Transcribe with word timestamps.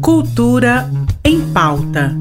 Cultura 0.00 0.90
em 1.24 1.40
pauta. 1.52 2.16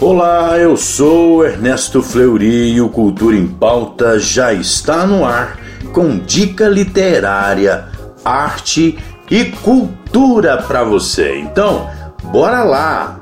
Olá, 0.00 0.58
eu 0.58 0.76
sou 0.76 1.44
Ernesto 1.44 2.02
Fleury 2.02 2.74
e 2.74 2.80
o 2.80 2.88
Cultura 2.88 3.34
em 3.36 3.46
Pauta 3.46 4.18
já 4.18 4.52
está 4.52 5.06
no 5.06 5.24
ar 5.24 5.58
com 5.92 6.18
dica 6.18 6.68
literária, 6.68 7.86
arte 8.24 8.98
e 9.30 9.46
cultura 9.46 10.58
para 10.58 10.84
você. 10.84 11.38
Então, 11.38 11.88
bora 12.24 12.62
lá! 12.62 13.20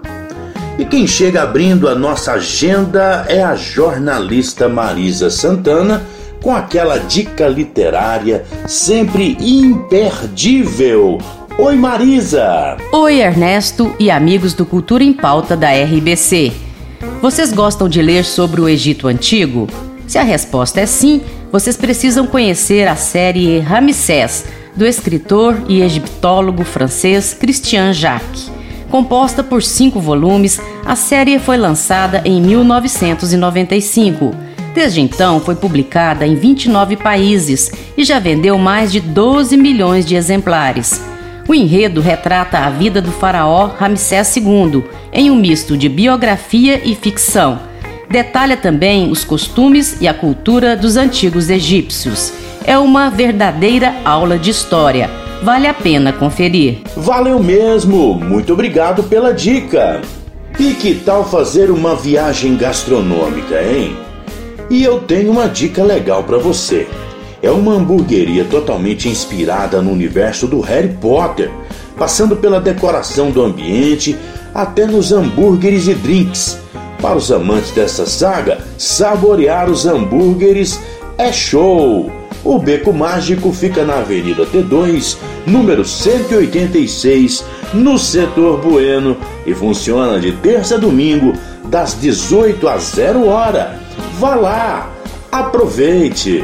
E 0.79 0.84
quem 0.84 1.07
chega 1.07 1.43
abrindo 1.43 1.88
a 1.88 1.95
nossa 1.95 2.32
agenda 2.32 3.25
é 3.29 3.43
a 3.43 3.54
jornalista 3.57 4.68
Marisa 4.68 5.30
Santana 5.30 6.02
com 6.43 6.55
aquela 6.55 6.98
dica 6.98 7.48
literária 7.48 8.45
sempre 8.66 9.36
imperdível. 9.40 11.18
Oi 11.58 11.77
Marisa! 11.77 12.77
Oi 12.93 13.21
Ernesto 13.21 13.94
e 13.99 14.11
amigos 14.11 14.54
do 14.54 14.67
Cultura 14.67 15.03
em 15.03 15.13
Pauta 15.13 15.57
da 15.57 15.71
RBC. 15.71 16.53
Vocês 17.22 17.53
gostam 17.53 17.89
de 17.89 18.03
ler 18.03 18.25
sobre 18.25 18.61
o 18.61 18.68
Egito 18.68 19.08
Antigo? 19.08 19.67
Se 20.07 20.18
a 20.18 20.22
resposta 20.22 20.80
é 20.80 20.86
sim, 20.86 21.22
vocês 21.50 21.77
precisam 21.77 22.27
conhecer 22.27 22.86
a 22.86 22.94
série 22.94 23.58
Ramsés, 23.58 24.44
do 24.77 24.86
escritor 24.86 25.57
e 25.68 25.80
egiptólogo 25.80 26.63
francês 26.63 27.32
Christian 27.32 27.93
Jacques. 27.93 28.50
Composta 28.91 29.43
por 29.43 29.63
cinco 29.63 29.99
volumes, 29.99 30.61
a 30.85 30.94
série 30.94 31.39
foi 31.39 31.57
lançada 31.57 32.22
em 32.25 32.41
1995. 32.41 34.45
Desde 34.77 35.00
então, 35.00 35.41
foi 35.41 35.55
publicada 35.55 36.27
em 36.27 36.34
29 36.34 36.98
países 36.98 37.72
e 37.97 38.05
já 38.05 38.19
vendeu 38.19 38.58
mais 38.58 38.92
de 38.92 39.00
12 39.00 39.56
milhões 39.56 40.05
de 40.05 40.14
exemplares. 40.14 41.00
O 41.48 41.55
enredo 41.55 42.02
retrata 42.02 42.58
a 42.58 42.69
vida 42.69 43.00
do 43.00 43.10
faraó 43.10 43.69
Ramsés 43.69 44.36
II, 44.36 44.84
em 45.14 45.30
um 45.30 45.34
misto 45.34 45.78
de 45.78 45.88
biografia 45.88 46.78
e 46.84 46.94
ficção. 46.94 47.58
Detalha 48.10 48.54
também 48.54 49.10
os 49.10 49.24
costumes 49.24 49.97
e 49.98 50.06
a 50.06 50.12
cultura 50.12 50.77
dos 50.77 50.98
antigos 50.98 51.48
egípcios. 51.48 52.30
É 52.62 52.77
uma 52.77 53.08
verdadeira 53.08 53.94
aula 54.04 54.38
de 54.38 54.50
história. 54.50 55.08
Vale 55.42 55.66
a 55.66 55.72
pena 55.72 56.12
conferir. 56.12 56.82
Valeu 56.94 57.42
mesmo! 57.42 58.12
Muito 58.12 58.52
obrigado 58.52 59.02
pela 59.04 59.32
dica! 59.32 60.02
E 60.60 60.74
que 60.74 60.97
tal 60.97 61.24
fazer 61.24 61.70
uma 61.70 61.97
viagem 61.97 62.58
gastronômica, 62.58 63.62
hein? 63.62 64.05
E 64.69 64.83
eu 64.83 65.00
tenho 65.00 65.31
uma 65.31 65.48
dica 65.48 65.83
legal 65.83 66.25
para 66.25 66.39
você. 66.39 66.86
É 67.42 67.50
uma 67.50 67.75
hamburgueria 67.75 68.45
totalmente 68.45 69.09
inspirada 69.09 69.81
no 69.81 69.92
universo 69.92 70.47
do 70.47 70.61
Harry 70.61 70.89
Potter, 71.00 71.50
passando 71.97 72.36
pela 72.36 72.61
decoração 72.61 73.31
do 73.31 73.42
ambiente 73.42 74.17
até 74.55 74.87
nos 74.87 75.12
hambúrgueres 75.12 75.87
e 75.87 75.94
drinks. 75.94 76.59
Para 77.00 77.17
os 77.17 77.31
amantes 77.31 77.70
dessa 77.70 78.06
saga, 78.06 78.59
saborear 78.78 79.70
os 79.70 79.87
hambúrgueres 79.87 80.81
é 81.19 81.33
show! 81.33 82.11
O 82.44 82.59
Beco 82.59 82.92
Mágico 82.92 83.53
fica 83.53 83.84
na 83.84 83.98
Avenida 83.98 84.47
T2, 84.47 85.17
número 85.47 85.84
186, 85.84 87.44
no 87.75 87.98
setor 87.98 88.61
Bueno 88.61 89.17
e 89.44 89.53
funciona 89.53 90.20
de 90.20 90.33
terça 90.33 90.77
a 90.77 90.78
domingo, 90.78 91.33
das 91.69 91.98
18 92.00 92.69
às 92.69 92.84
0 92.94 93.27
hora. 93.27 93.81
Vá 94.19 94.34
lá, 94.34 94.91
aproveite! 95.31 96.42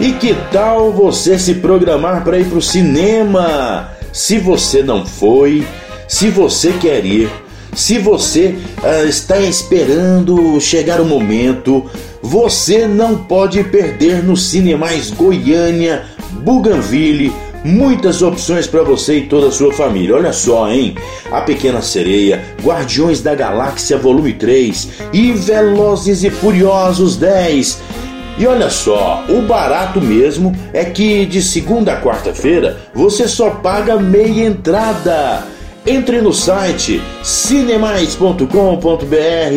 E 0.00 0.12
que 0.12 0.34
tal 0.50 0.92
você 0.92 1.38
se 1.38 1.54
programar 1.54 2.24
para 2.24 2.40
ir 2.40 2.46
para 2.46 2.58
o 2.58 2.62
cinema? 2.62 3.92
Se 4.12 4.38
você 4.38 4.82
não 4.82 5.06
foi, 5.06 5.64
se 6.08 6.28
você 6.28 6.72
quer 6.72 7.04
ir, 7.04 7.30
se 7.72 7.98
você 7.98 8.58
uh, 8.82 9.06
está 9.08 9.38
esperando 9.38 10.60
chegar 10.60 11.00
o 11.00 11.04
momento, 11.04 11.88
você 12.20 12.88
não 12.88 13.16
pode 13.16 13.62
perder 13.62 14.20
no 14.20 14.36
Cinemais 14.36 15.12
Goiânia, 15.12 16.04
Buganville, 16.42 17.32
muitas 17.64 18.22
opções 18.22 18.66
para 18.66 18.82
você 18.82 19.18
e 19.18 19.26
toda 19.26 19.48
a 19.48 19.52
sua 19.52 19.72
família. 19.72 20.14
Olha 20.14 20.32
só, 20.32 20.70
hein? 20.70 20.94
A 21.30 21.40
Pequena 21.40 21.82
Sereia, 21.82 22.42
Guardiões 22.62 23.20
da 23.20 23.34
Galáxia 23.34 23.98
Volume 23.98 24.32
3 24.32 24.88
e 25.12 25.32
Velozes 25.32 26.24
e 26.24 26.30
Furiosos 26.30 27.16
10. 27.16 27.80
E 28.38 28.46
olha 28.46 28.70
só, 28.70 29.24
o 29.28 29.42
barato 29.42 30.00
mesmo 30.00 30.54
é 30.72 30.84
que 30.84 31.26
de 31.26 31.42
segunda 31.42 31.94
a 31.94 32.00
quarta-feira 32.00 32.76
você 32.94 33.26
só 33.26 33.50
paga 33.50 33.96
meia 33.96 34.46
entrada. 34.46 35.44
Entre 35.84 36.20
no 36.20 36.32
site 36.34 37.00
cinemais.com.br 37.22 38.46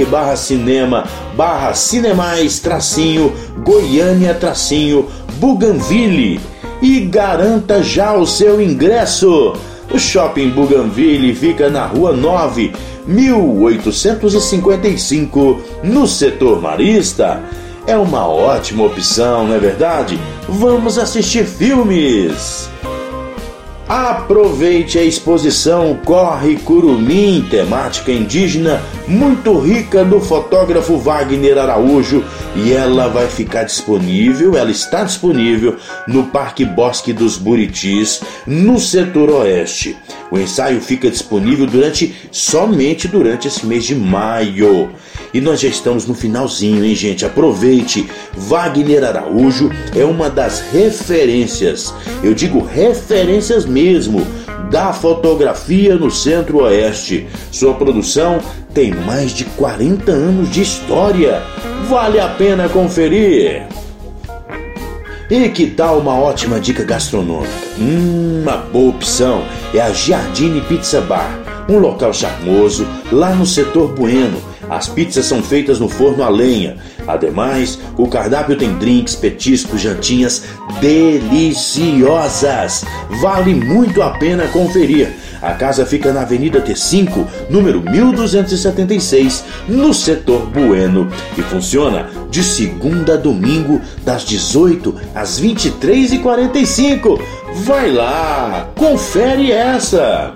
barra 0.09 0.35
cinema 0.37 1.05
barra 1.35 1.73
cinemais 1.73 2.59
tracinho 2.59 3.33
Goiânia 3.63 4.33
tracinho 4.33 5.09
Buganville 5.33 6.39
e 6.81 7.01
garanta 7.01 7.83
já 7.83 8.13
o 8.13 8.25
seu 8.25 8.61
ingresso. 8.61 9.53
O 9.93 9.99
Shopping 9.99 10.49
Buganville 10.49 11.35
fica 11.35 11.69
na 11.69 11.85
Rua 11.85 12.13
9, 12.13 12.71
1855, 13.05 15.61
no 15.83 16.07
setor 16.07 16.61
marista. 16.61 17.43
É 17.85 17.97
uma 17.97 18.25
ótima 18.27 18.85
opção, 18.85 19.47
não 19.47 19.55
é 19.55 19.59
verdade? 19.59 20.17
Vamos 20.47 20.97
assistir 20.97 21.45
filmes! 21.45 22.69
Aproveite 23.91 24.97
a 24.97 25.03
exposição 25.03 25.99
Corre 26.05 26.55
Curumim, 26.55 27.45
temática 27.51 28.09
indígena 28.09 28.81
muito 29.05 29.59
rica 29.59 30.05
do 30.05 30.21
fotógrafo 30.21 30.95
Wagner 30.95 31.57
Araújo 31.57 32.23
e 32.55 32.71
ela 32.71 33.09
vai 33.09 33.27
ficar 33.27 33.65
disponível, 33.65 34.55
ela 34.55 34.71
está 34.71 35.03
disponível 35.03 35.75
no 36.07 36.27
Parque 36.27 36.63
Bosque 36.63 37.11
dos 37.11 37.35
Buritis, 37.35 38.21
no 38.47 38.79
setor 38.79 39.29
oeste. 39.29 39.97
O 40.31 40.39
ensaio 40.39 40.79
fica 40.79 41.11
disponível 41.11 41.67
durante 41.67 42.15
somente 42.31 43.07
durante 43.07 43.49
esse 43.49 43.65
mês 43.65 43.83
de 43.83 43.93
maio. 43.93 44.89
E 45.33 45.41
nós 45.41 45.59
já 45.59 45.67
estamos 45.67 46.07
no 46.07 46.15
finalzinho, 46.15 46.83
hein, 46.85 46.95
gente? 46.95 47.25
Aproveite. 47.25 48.09
Wagner 48.33 49.03
Araújo 49.03 49.69
é 49.93 50.05
uma 50.05 50.29
das 50.29 50.61
referências. 50.71 51.93
Eu 52.23 52.33
digo 52.33 52.63
referências 52.63 53.65
mesmo 53.65 54.25
da 54.71 54.93
fotografia 54.93 55.95
no 55.95 56.09
Centro-Oeste. 56.09 57.27
Sua 57.51 57.73
produção 57.73 58.39
tem 58.73 58.93
mais 58.93 59.31
de 59.31 59.43
40 59.43 60.11
anos 60.11 60.49
de 60.49 60.61
história. 60.61 61.43
Vale 61.89 62.21
a 62.21 62.29
pena 62.29 62.69
conferir. 62.69 63.70
E 65.31 65.47
que 65.47 65.65
tal 65.65 65.99
uma 65.99 66.19
ótima 66.19 66.59
dica 66.59 66.83
gastronômica? 66.83 67.53
Hum, 67.79 68.41
uma 68.41 68.57
boa 68.57 68.89
opção 68.89 69.45
é 69.73 69.79
a 69.79 69.89
Giardini 69.89 70.59
Pizza 70.59 70.99
Bar, 70.99 71.39
um 71.69 71.77
local 71.77 72.13
charmoso 72.13 72.85
lá 73.13 73.33
no 73.33 73.45
setor 73.45 73.93
Bueno 73.93 74.50
as 74.71 74.87
pizzas 74.87 75.25
são 75.25 75.43
feitas 75.43 75.81
no 75.81 75.89
forno 75.89 76.23
a 76.23 76.29
lenha. 76.29 76.77
Ademais, 77.05 77.77
o 77.97 78.07
cardápio 78.07 78.55
tem 78.55 78.77
drinks, 78.77 79.15
petiscos, 79.15 79.81
jantinhas 79.81 80.43
deliciosas. 80.79 82.85
Vale 83.21 83.53
muito 83.53 84.01
a 84.01 84.11
pena 84.11 84.47
conferir. 84.47 85.11
A 85.41 85.55
casa 85.55 85.85
fica 85.85 86.13
na 86.13 86.21
Avenida 86.21 86.61
T5, 86.61 87.27
número 87.49 87.81
1276, 87.81 89.43
no 89.67 89.93
setor 89.93 90.45
Bueno 90.45 91.09
e 91.37 91.41
funciona 91.41 92.09
de 92.29 92.41
segunda 92.41 93.15
a 93.15 93.17
domingo, 93.17 93.81
das 94.05 94.23
18 94.23 94.95
às 95.13 95.37
23h45. 95.41 97.19
Vai 97.65 97.91
lá, 97.91 98.69
confere 98.77 99.51
essa! 99.51 100.31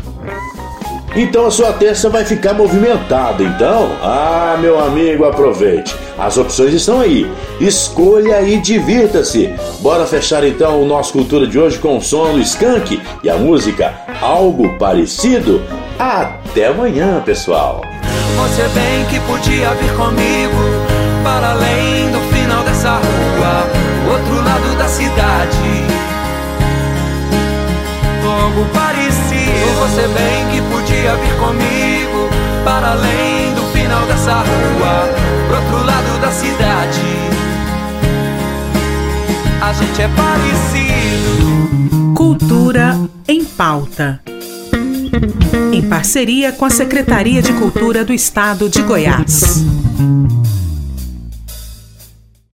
Então 1.16 1.46
a 1.46 1.52
sua 1.52 1.72
terça 1.72 2.10
vai 2.10 2.26
ficar 2.26 2.54
movimentada. 2.54 3.42
Então, 3.42 3.90
ah, 4.04 4.58
meu 4.60 4.80
amigo, 4.80 5.24
aproveite. 5.24 5.96
As 6.18 6.38
opções 6.38 6.74
estão 6.74 7.00
aí. 7.00 7.30
Escolha 7.60 8.42
e 8.42 8.60
divirta-se. 8.60 9.54
Bora 9.80 10.06
fechar 10.06 10.44
então 10.44 10.82
o 10.82 10.86
nosso 10.86 11.14
cultura 11.14 11.48
de 11.48 11.58
hoje 11.58 11.78
com 11.80 11.98
o 11.98 12.02
som 12.02 12.34
do 12.34 12.40
Skank 12.42 13.02
e 13.24 13.30
a 13.30 13.36
música 13.36 13.94
Algo 14.22 14.78
Parecido. 14.78 15.62
Até 15.98 16.68
amanhã, 16.68 17.22
pessoal. 17.26 17.82
Você 18.38 18.64
bem 18.74 19.06
que 19.10 19.20
podia 19.22 19.70
vir 19.76 19.94
comigo 19.96 20.96
para 21.24 21.52
além 21.52 22.12
do 22.12 22.20
final 22.34 22.64
dessa 22.64 22.92
rua, 22.92 23.68
outro 24.12 24.36
lado 24.44 24.78
da 24.78 24.88
cidade. 24.88 25.58
Algo 28.24 28.66
parecido. 28.74 29.16
Você 29.80 30.08
bem 30.10 30.48
que 30.52 30.62
podia 30.70 30.85
vir 31.14 31.36
comigo 31.38 32.30
para 32.64 32.92
além 32.92 33.54
do 33.54 33.62
final 33.72 34.06
dessa 34.08 34.34
rua, 34.34 35.10
pro 35.48 35.58
outro 35.58 35.86
lado 35.86 36.22
da 36.22 36.32
cidade. 36.32 37.36
a 39.66 39.74
gente 39.74 40.00
é 40.00 40.08
parecido. 40.08 42.14
Cultura 42.16 42.96
em 43.28 43.44
pauta. 43.44 44.22
Em 45.74 45.82
parceria 45.82 46.52
com 46.52 46.66
a 46.66 46.70
Secretaria 46.70 47.42
de 47.42 47.52
Cultura 47.54 48.06
do 48.06 48.14
Estado 48.14 48.70
de 48.70 48.84
Goiás. 48.84 49.66